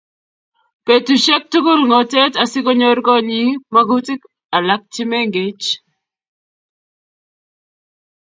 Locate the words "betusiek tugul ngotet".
0.85-2.33